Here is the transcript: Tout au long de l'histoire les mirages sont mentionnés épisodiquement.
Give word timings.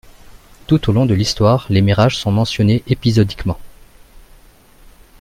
Tout 0.65 0.89
au 0.89 0.93
long 0.93 1.05
de 1.05 1.13
l'histoire 1.13 1.67
les 1.69 1.81
mirages 1.83 2.17
sont 2.17 2.31
mentionnés 2.31 2.81
épisodiquement. 2.87 3.59